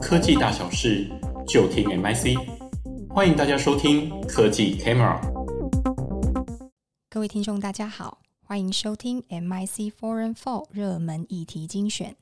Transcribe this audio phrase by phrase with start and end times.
[0.00, 1.06] 科技大小事
[1.46, 2.34] 就听 MIC，
[3.10, 5.20] 欢迎大家收听科技 Camera。
[7.10, 12.16] 各位听众，大家好，欢迎收听 MIC Foreign Fall 热门议题精选。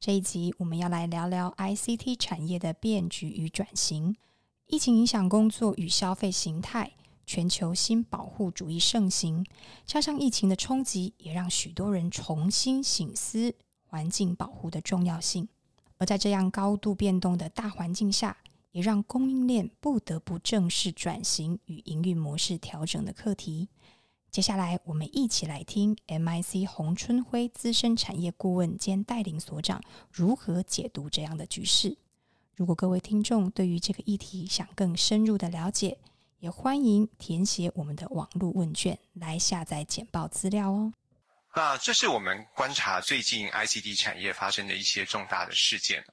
[0.00, 4.16] 这一集我们要来聊聊 ICT 产业的变局与转型。
[4.66, 6.90] 疫情影响工作与消费形态，
[7.24, 9.46] 全球新保护主义盛行，
[9.86, 13.54] 加上疫情的冲击，也让许多人重新醒思
[13.84, 15.48] 环境保护的重要性。
[16.00, 18.38] 而在这样高度变动的大环境下，
[18.72, 23.68] 也让供应链不得不正视转型与营运模式调整的课题。
[24.30, 31.98] 接下来，我们一起来听 MIC 洪春辉资深产业顾问兼带领所长如何解读这样的局势。
[32.56, 35.98] 如果各位听众对于这个议题想更深入的了解，
[36.38, 40.94] 也欢迎填写我们的网络问卷来下载简报资料哦。
[41.54, 46.04] 那这是我们观察最近 ICT 产业发生的一些重大的事件。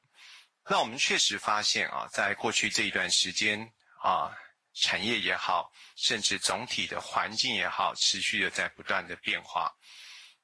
[0.69, 3.71] 那我们确实发现啊，在过去这一段时间
[4.01, 4.35] 啊，
[4.73, 9.71] 产业也好，甚至总体的环境也好，持续的在不断的变化。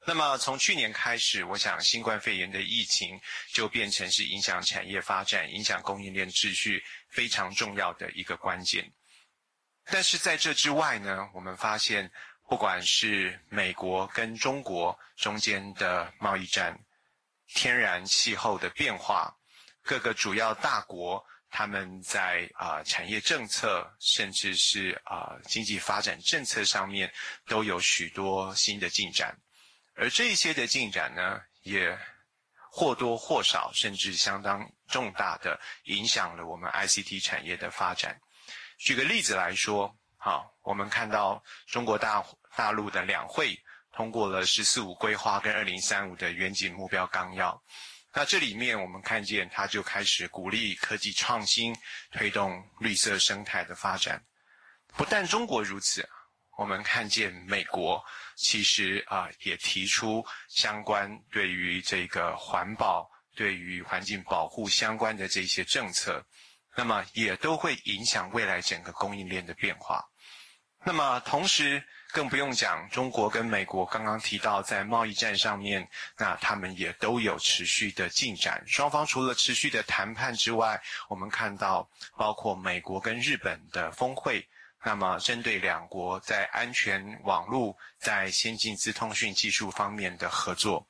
[0.06, 3.20] 那么从去年开始，我想新冠肺炎的疫情
[3.52, 8.94] 就变成是影响产业发展、影响供应链秩序非常重要的一个关键。
[9.86, 12.12] 但是在这之外呢，我们发现，
[12.48, 16.78] 不管是美国跟中国中间的贸易战、
[17.48, 19.36] 天然气候的变化，
[19.82, 27.12] 各个主要大国他们在啊、产业政策，甚至是啊、经济发展政策上面，
[27.48, 29.36] 都有许多新的进展。
[29.96, 31.98] 而这一些的进展呢，也
[32.72, 38.20] 或多或少，甚至相当重大的影响了我们 ICT 产业的发展。
[38.80, 47.62] 举个例子来说，好，我们看到中国大大陆的两会通过了“十四五”规划跟“二零三五”的远景目标纲要。
[48.14, 51.76] 那这里面我们看见，它就开始鼓励科技创新，
[52.10, 54.24] 推动绿色生态的发展。
[54.96, 56.08] 不但中国如此。
[56.56, 58.02] 我们看见美国
[58.38, 66.26] 其实啊、也提出相关对于这个环保、对于环境保护相关的这些政策，
[66.78, 70.08] 那么也都会影响未来整个供应链的变化。
[70.86, 78.64] 那么同时更不用讲，中国跟美国刚刚提到在贸易战上面，那他们也都有持续的进展。
[78.68, 84.48] 双方除了持续的谈判之外，我们看到包括美国跟日本的峰会。
[84.86, 90.86] 那么，针对两国在安全网络、在先进资通讯技术方面的合作，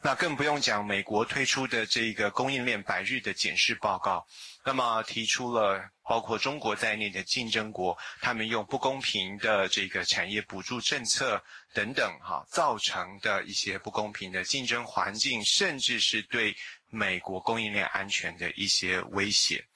[0.00, 4.24] 那更不用讲美国推出的这个供应链百日的检视报告，
[4.64, 11.42] 那么提出了包括中国在内的竞争国，他们用不公平的这个产业补助政策
[11.72, 16.54] 等等，哈，造成的一些不公平的竞争环境，甚至是对
[16.90, 19.66] 美国供应链安全的一些威胁。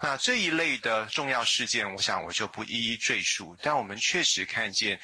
[0.00, 3.56] 那这一类的重要事件，我想我就不一一赘述。
[3.60, 5.00] 但我们确实看见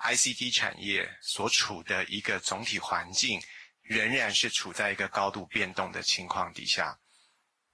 [0.00, 3.38] ，ICT 产业所处的一个总体环境，
[3.82, 6.98] 仍然是处在一个高度变动的情况底下。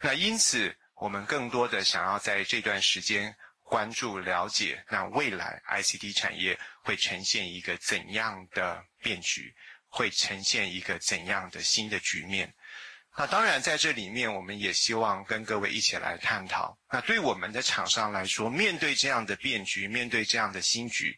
[0.00, 9.55] 那因此，我们更多的想要在这段时间关注、了解，那未来 ICT 产业会呈现一个怎样的变局，
[9.88, 12.55] 会呈现一个怎样的新的局面。
[13.16, 16.77] 那当然，在这里面，我们也希望跟各位一起来探讨。
[16.91, 21.16] 那对我们的厂商来说，面对这样的变局，面对这样的新局，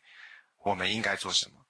[0.63, 1.66] 我们应该做什么？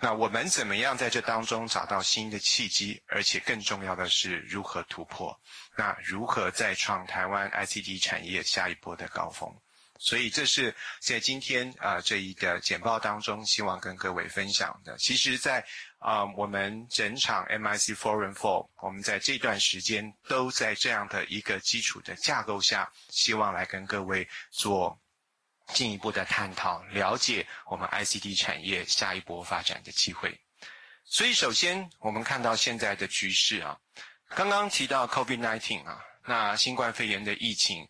[0.00, 3.02] 那我们怎么样在这当中找到新的契机？
[3.06, 5.38] 而且更重要的是，如何突破？
[5.76, 9.50] 那如何再创台湾 ICT 产业下一波的高峰？
[9.98, 14.94] 所以，这是在今天啊、这一个简报当中，希望跟各位分享的。
[14.98, 15.64] 其实在，
[15.98, 25.00] 啊我们整场 MIC Forum Four，我们在这段时间都在这样的一个基础的架构下，希望来跟各位做
[25.74, 30.38] 进一步的探讨，了解我们 ICT 产业下一波发展的机会。
[31.04, 33.78] 所以，首先我们看到现在的局势啊，
[34.30, 37.86] 刚刚提到 COVID-19 啊，那新冠肺炎的疫情。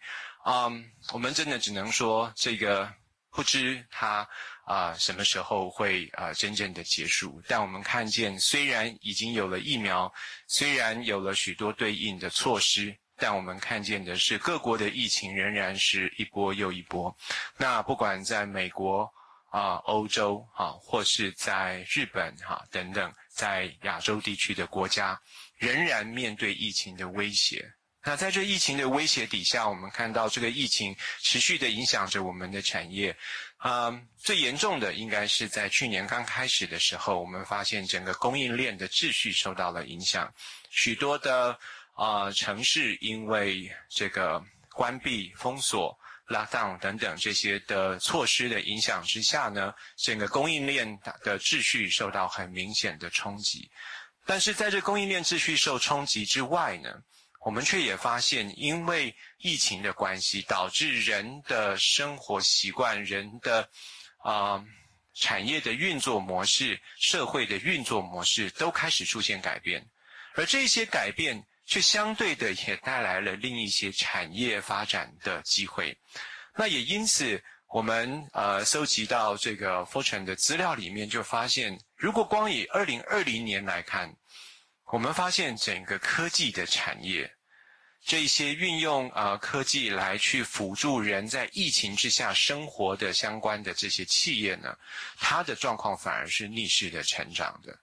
[0.49, 2.93] 嗯我们真的只能说，这个
[3.31, 4.29] 不知它
[4.65, 7.43] 啊、什么时候会啊、真正的结束。
[7.49, 10.13] 但我们看见，虽然已经有了疫苗，
[10.47, 17.17] 虽然有了许多对应的措施，但我们看见的是各国的疫情仍然是一波又一波。
[17.57, 19.11] 那不管在美国
[19.51, 25.19] 啊、欧洲啊，或是在日本哈、啊、等等，在亚洲地区的国家，
[25.57, 27.73] 仍然面对疫情的威胁。
[28.05, 33.17] 那在这疫情的威胁底下，我们看到这个疫情持续的影响着我们的产业。
[33.65, 40.33] 嗯，最严重的应该是在去年刚开始的时候，我们发现整个供应链的秩序受到了影响，
[40.71, 41.59] 许多的、
[41.97, 45.99] 呃，城市因为这个关闭、封锁、
[46.29, 53.71] lockdown 等等这些的措施的影响之下呢，整个供应链的秩序受到很明显的冲击。
[54.27, 57.03] 但是在这供应链秩序受冲击之外呢，
[57.45, 63.71] 我们却也发现，因为疫情的关系，导致人的生活习惯、人的
[64.19, 64.63] 啊、
[65.15, 69.89] 产业的运作模式、社会的运作模式都开始出现改变，
[70.35, 75.97] 而这些改变却相对的也带来了另一些产业发展的机会。
[76.55, 84.15] 那也因此，我们呃搜集到这个 Fortune 的资料里面，就发现，如果光以二零二零年来看，
[84.87, 87.31] 我们发现整个科技的产业。
[88.09, 94.79] 这些运用啊、科技来去辅助人在疫情之下生活的相关的这些企业呢，
[95.19, 97.77] 它的状况反而是逆势的成长的。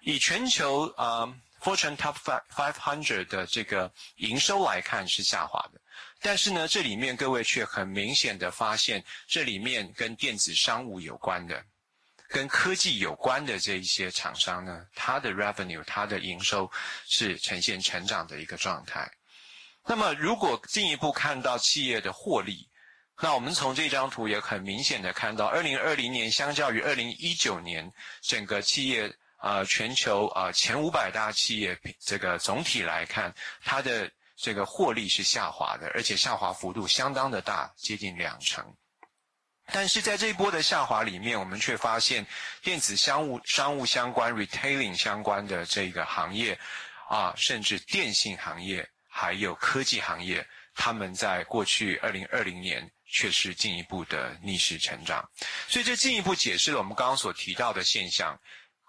[0.00, 5.80] 以全球啊、Fortune Top Five Hundred 的这个营收来看是下滑的，
[6.20, 11.62] 但是呢，这里面各位却很明显的发现，这里面跟电子商务有关的、
[12.28, 16.70] 跟科技有关的这一些厂商呢，它的 revenue、它的营收
[17.06, 19.10] 是呈现成长的一个状态。
[19.86, 22.68] 那么，如果进一步看到企业的获利，
[23.22, 27.92] 那我们从这张图也很明显的看到，二零二零年相较于二零一九年，
[28.22, 33.34] 整个企业、呃，全球啊、前五百大企业这个总体来看，
[33.64, 38.64] 它的这个获利是下滑的，而且下滑幅度相当的大，接近两成。
[39.72, 42.26] 但是在这一波的下滑里面，我们却发现
[42.62, 46.58] 电子商务、商务相关、retailing 相关的这个行业
[47.08, 48.88] 啊，甚至电信行业。
[49.12, 55.28] 还有科技行业，他们在过去二零二零年却是进一步的逆势成长，
[55.66, 58.38] 所以这进一步解释了我们刚刚所提到的现象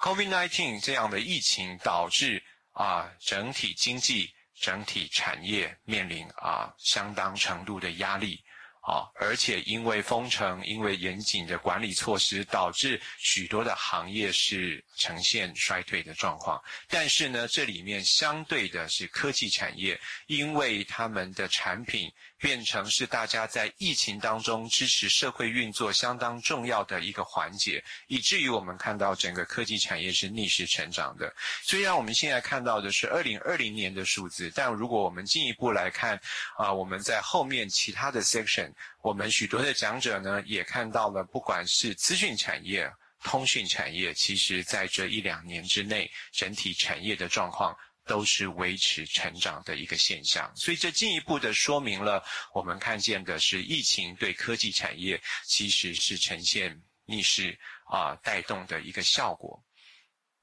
[0.01, 2.43] ：COVID-19 这样的疫情导致
[2.73, 8.43] 啊整体经济、整体产业面临啊相当程度的压力。
[8.83, 16.59] 啊，而且因为封城，因为严谨的管理措施，导致许多的行业是呈现衰退的状况。
[16.87, 22.11] 但是呢，这里面相对的是科技产业，因为他们的产品
[22.41, 31.31] 变成是大家在疫情当中支持社会运作相当重要的一个环节，以至于我们看到整个科技产业是逆势成长的。
[31.61, 36.19] 虽然我们现在看到的是二零二零年的数字，但如果我们进一步来看，
[36.57, 38.73] 啊，我们在后面其他的 section。
[39.03, 42.91] 我们许多的讲者呢，也看到了，不管是资讯产业、
[43.23, 50.51] 通讯产业，其实在这一两年之内，整体产业的状况都是维持成长的一个现象。
[50.55, 59.63] 所以这进一步的说明了，我们看见的是疫情对科技产业其实是呈现逆势啊带动的一个效果。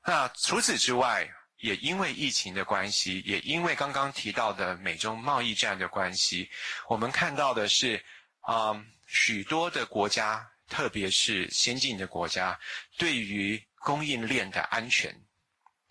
[0.04, 1.28] 那除此之外，
[1.58, 6.50] 也因为疫情的关系，也因为刚刚提到的美中贸易战的关系，
[6.88, 8.04] 我们看到的是。
[8.40, 12.58] 啊、许多的国家，特别是先进的国家，
[12.96, 15.14] 对于供应链的安全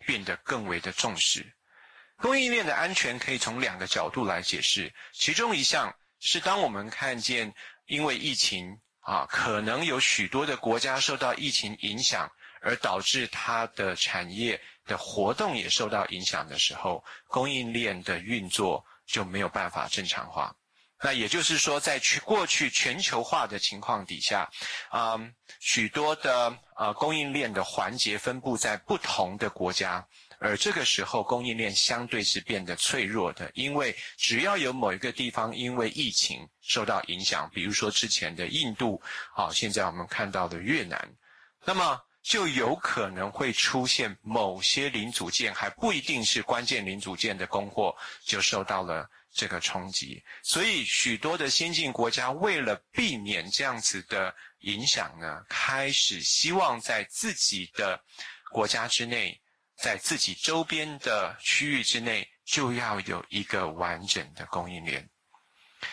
[0.07, 1.55] 变得更为的重视。
[2.21, 7.53] 供应链的安全可以从两个角度来解释，其中一项是当我们看见
[7.85, 12.29] 因为疫情啊，可能有许多的国家受到疫情影响，
[12.61, 20.55] 而导致它的产业的活动也受到影响的时候，供应链的运作就没有办法正常化。
[20.99, 24.49] 那也就是说，在去过去全球化的情况底下，
[24.91, 30.03] 嗯，许多的呃供应链的环节分布在不同的国家，
[30.39, 39.01] 而这个时候供应链相对是变得脆弱的，因为只要有某一个地方因为疫情受到影响，比如说之前的印度，
[39.33, 41.15] 好，现在我们看到的越南，
[41.65, 49.09] 那么就有可能会出现某些零组件，还不一定是关键零组件的供货就受到了。
[49.29, 58.01] 这个冲击，所以许多的先进国家为了避免这样子的影响呢，开始希望在自己的
[58.51, 59.39] 国家之内，
[59.77, 65.07] 在自己周边的区域之内，就要有一个完整的供应链。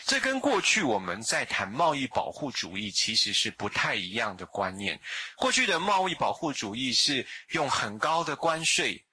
[0.07, 4.99] 这跟过去我们在谈贸易保护主义其实是不太一样的观念。
[5.37, 9.05] 过去的贸易保护主义是用很高的关税，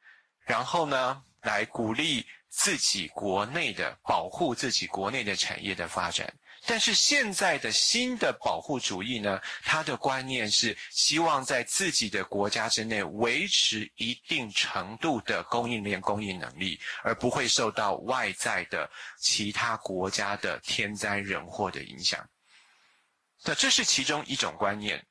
[0.46, 2.26] 然后呢，来鼓励。
[2.52, 6.32] 自己国内的保护，自己国内的产业的发展，
[6.66, 22.30] 但是现在的新的保护主义呢，它的观念是希望在自己的国家之内维持一定程度的供应链供应能力，而不会受到外在的其他国家的天灾人祸的影响。
[23.44, 25.04] 那这是其中一种观念。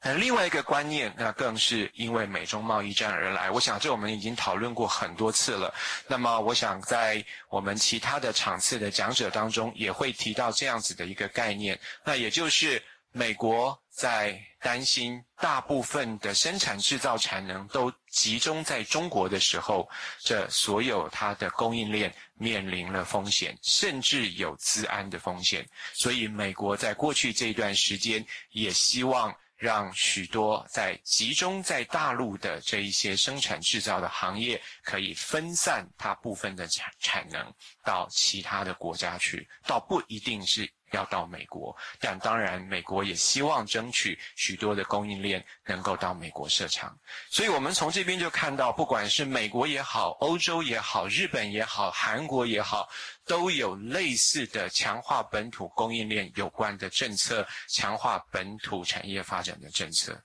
[0.00, 3.50] 那另外一个观念，那更是因为美中贸易战而来。
[3.50, 5.74] 我想这我们已经讨论过很多次了。
[6.06, 11.76] 那么我想在我们其他的场次的讲者当中，也会提到这样子的一个概念。
[12.04, 19.88] 那也就是美国在担心大部分的生产制造产能都集中在中国的时候，
[20.20, 25.68] 这所有它的供应链面临了风险，甚至有资安的风险。
[25.92, 29.34] 所以美国在过去这一段时间也希望。
[29.58, 37.52] 让许多在集中在大陆的这一些生产制造的行业，可以分散它部分的产产能
[37.84, 40.70] 到其他的国家去，倒不一定是。
[40.92, 46.96] 要到美国，但当然，美国也希望争取许多的供应链能够到美国设厂。
[47.30, 52.88] 所以，我们从这边就看到，不管是美国也好，欧洲也好，日本也好，韩国也好，
[53.26, 60.18] 都有类似的强化本土供应链有关的政策，强化本土产业发展的政策。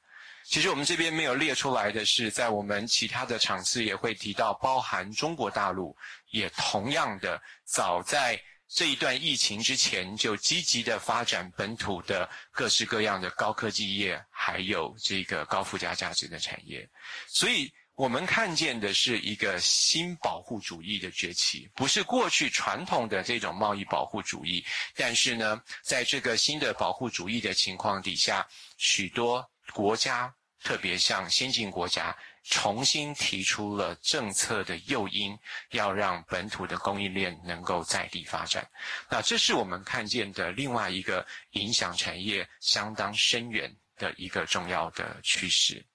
[0.46, 5.96] 其实，我们这边没有列出来的是，在我们其他的场次也会提到，包含中国大陆
[6.32, 8.42] 也同样的早在。
[8.74, 16.90] 这一段疫情之前，就积极的发展本土的各式各样的高科技业，还有这个高附加价值的产业。
[17.28, 24.66] 所以，我们看见的是一个新保护主义的崛起，不是过去传统的这种贸易保护主义。
[24.96, 28.44] 但是呢，在这个新的保护主义的情况底下，
[28.78, 32.16] 许多国家，特别向先进国家。
[32.46, 35.34] 重新提出了政策的诱因，
[35.72, 38.70] 要让本土的供应链能够在地发展。
[39.10, 45.86] 那这是我们看见的另外一个影响产业相当深远的一个重要的趋势。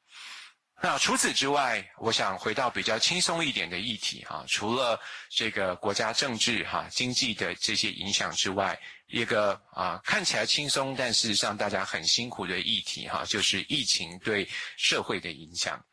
[0.80, 15.85] 那除此之外，我想回到比较轻松一点的议题哈，除了这个国家政治哈、经济的这些影响之外，一个啊看起来轻松，但事实上大家很辛苦的议题哈，就是疫情对社会的影响。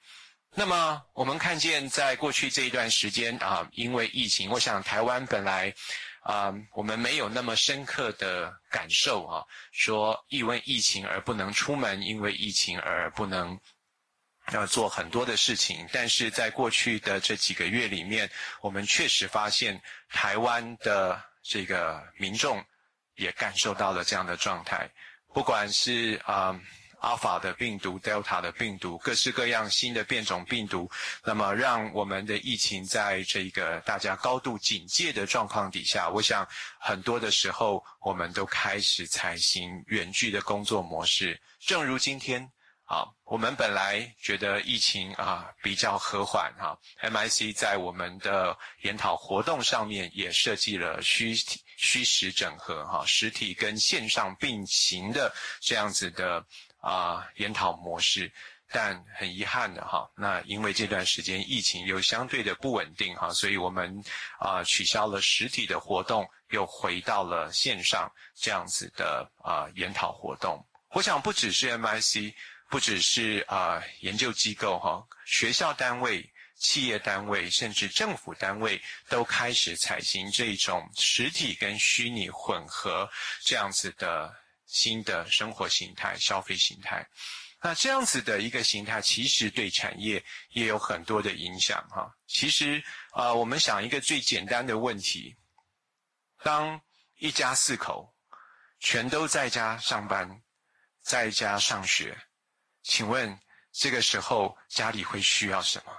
[0.54, 5.74] 那么我们看见，在过去这一段时间啊，因为疫情，我想台湾本来
[6.22, 13.60] 啊，我们没有那么深刻的感受啊，说因为疫情而不能出门，因为疫情而不能
[14.52, 15.88] 要做很多的事情。
[15.92, 18.30] 但是在过去的这几个月里面，
[18.62, 22.64] 我们确实发现台湾的这个民众
[23.16, 24.90] 也感受到了这样的状态，
[25.34, 26.60] 不管是啊。
[27.02, 30.90] 阿法的病毒、德尔塔的病毒，各式各样新的变种病毒，
[31.24, 36.48] 那么让我们的疫情在这个大家高度警戒的状况底下，我想
[36.80, 41.40] 很多的时候我们都开始采行远距的工作模式。
[41.60, 42.50] 正如今天
[42.86, 56.46] 啊，我们本来觉得疫情啊比较和缓哈，MIC 在我们的研讨活动上面也设计了虚体虚实整合哈，实体跟线上并行的这样子的。
[56.88, 58.32] 啊，研讨模式，
[58.70, 64.04] 但很遗憾的哈，那因为这段时间疫情又相对的不稳定哈，所以我们
[64.38, 70.64] 啊取消了实体的活动，又回到了线上这样子的啊研讨活动。
[70.92, 72.32] 我想不只是 MIC，
[72.70, 83.10] 不只是啊研究机构哈，学校单位、企业单位，甚至政府单位都开始采行这种实体跟虚拟混合
[83.42, 84.34] 这样子的。
[84.68, 87.08] 新的生活形态、消费形态，
[87.62, 92.12] 那这样子的一个形态，其实对产业也有很多的影响哈。
[92.26, 95.36] 其实啊、我们想一个最简单的问题：
[96.42, 96.82] 当
[97.20, 98.12] 一家四口
[98.80, 100.42] 全都在家上班、
[101.04, 102.18] 在家上学，
[102.86, 103.38] 请问
[103.72, 105.92] 这个时候家里会需要什么？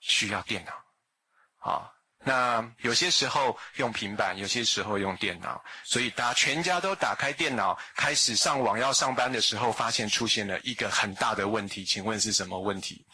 [0.00, 1.92] 需要电脑，啊。
[2.24, 11.84] 那有些时候用平板，有些时候用电脑，所以大家全家都打开电脑，开始上网要上班的时候，发现出现了一个很大的问题。
[11.84, 13.06] 请问是什么问题？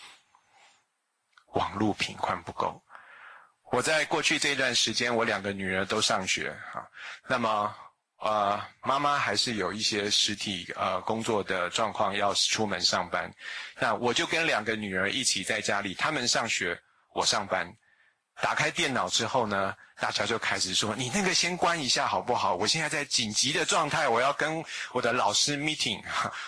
[1.52, 2.82] 网络频宽不够。
[3.70, 6.88] 我在过去这段时间，我两个女儿都上学哈，
[7.28, 7.76] 那么
[8.24, 13.30] 呃，妈妈还是有一些实体呃工作的状况要出门上班，
[13.78, 16.80] 那我就跟两个女儿一起在家里，她们上学，
[17.12, 17.70] 我上班。
[18.42, 22.54] 打开电脑之后呢，大乔就开始说：“你那个先关一下好不好？
[22.54, 24.62] 我现在在紧急的状态，我要跟
[24.92, 26.02] 我的老师 meeting。”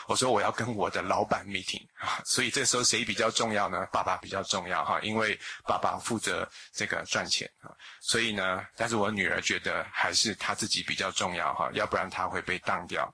[0.08, 1.86] 我说：“我要跟我的老板 meeting。”
[2.26, 3.86] 所以这时候谁比较重要呢？
[3.92, 7.70] 爸爸比较重要哈，因为爸爸负责这个赚钱啊。
[8.00, 13.12] 所以呢，但是我女儿觉得还是她自己比较重要哈，要不然她会被当掉。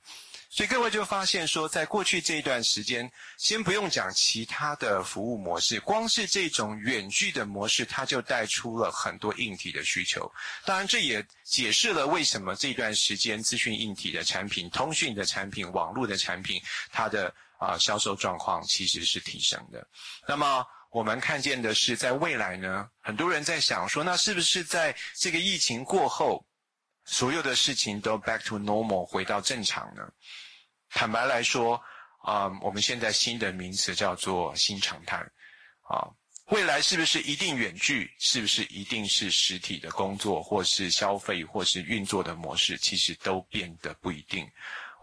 [0.55, 10.31] 所以各位就发现说，在过去这一段时间，先不用讲其他的服务模式，光是这种远距的模式，它就带出了很多硬体的需求。
[10.67, 19.89] 当然，这也解释了为什么这段时间资讯硬体的产品、通讯的产品、网络的产品，它的啊、销售状况其实是提升的。
[20.29, 26.45] 那么我们看见的是，在未来呢，很多人在想说，那是不是在这个疫情过后，
[27.07, 30.07] 所有的事情都 back to normal 回到正常呢？
[30.95, 31.83] 坦白来说，
[32.23, 35.17] 啊、我们现在新的名词叫做新常态，
[35.89, 36.07] 啊，
[36.49, 38.15] 未来是不是一定远距？
[38.19, 42.77] 是不是一定是实体的工作，或是消费，或是运作的模式？
[42.77, 44.49] 其实都变得不一定。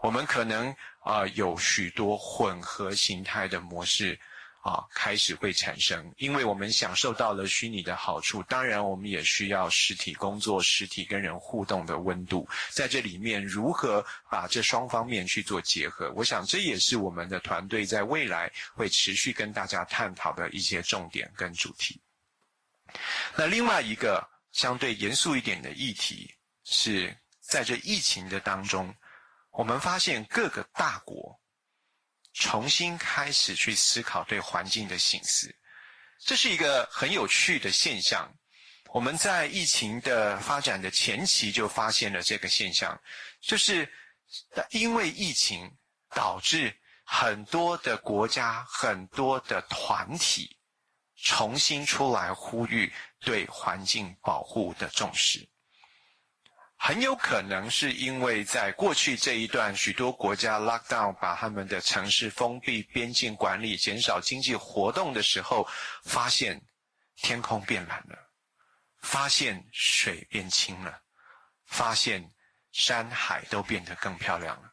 [0.00, 4.18] 我们可能啊、有许多混合形态的模式。
[4.62, 21.98] 啊，开始会产生，因为我们享受到了虚拟的好处，当然我们也需要实体工作、实体跟人互动的温度，在这里面如何把这双方面去做结合，我想这也是我们的团队在未来会持续跟大家探讨的一些重点跟主题。
[23.36, 28.94] 那另外一个相对严肃一点的议题是在这疫情的当中，
[29.52, 31.39] 我们发现各个大国。
[32.32, 35.54] 重新开始去思考对环境的省思，
[36.18, 38.32] 这是一个很有趣的现象。
[38.92, 43.00] 我们在疫情的发展的前期就发现了这个现象，
[43.40, 43.88] 就是
[44.70, 45.70] 因为疫情
[46.10, 50.56] 导致很多的国家、很多的团体
[51.16, 55.48] 重新出来呼吁对环境保护的重视。
[56.82, 65.68] 很有可能是因为在过去这一段，许多国家 lock down，把他们的城市封闭、边境管理、减少经济活动的时候，
[66.04, 66.58] 发现
[67.16, 68.16] 天空变蓝了，
[69.02, 71.02] 发现水变清了，
[71.66, 72.26] 发现
[72.72, 74.72] 山海都变得更漂亮了。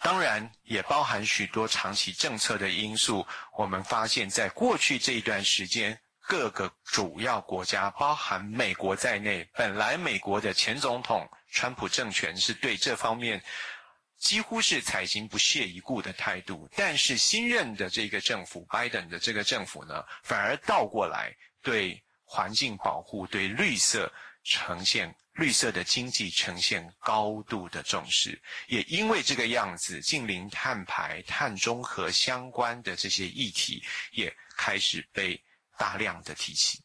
[0.00, 3.24] 当然，也包含许多长期政策的因素。
[3.56, 6.00] 我们发现，在过去这一段时间。
[6.28, 13.40] 各个主要国家，包含美国在内，本来美国的前总统川普政权是对这方面
[14.18, 28.36] 几乎是采行不屑一顾的态度，但是新任的这个政府，拜登的这个政府呢，反而倒过来对环境保护、对绿色呈现绿色的经济呈现高度的重视，
[28.66, 35.40] 也因为这个样子，近零碳排、碳中和相关的这些议题也开始被。
[35.78, 36.82] 大量的提起，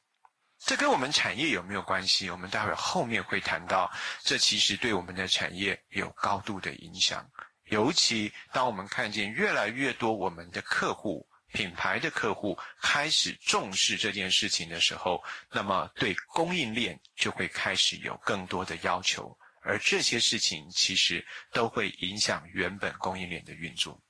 [0.60, 2.30] 这跟我们产业有没有关系？
[2.30, 3.92] 我们待会儿后面会谈到，
[4.24, 7.28] 这其实对我们的产业有高度的影响。
[7.66, 24.02] 尤其当我们看见越来越多我们的客户、品牌的客户开始重视这件事情的时候，那么对供应链就会开始有更多的要求，而这些事情其实都会影响原本供应链的运作。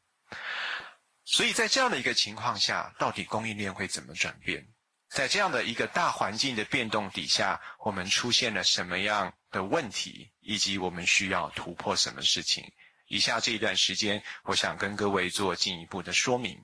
[1.31, 4.67] 所以在这样的一个情况下，到底供应链会怎么转变？
[5.09, 12.69] 在这样的一个大环境的变动底下，我们出现了什么样的问题，以及我们需要突破什么事情？
[13.07, 16.61] 以下这一段时间，我想跟各位做进一步的说明。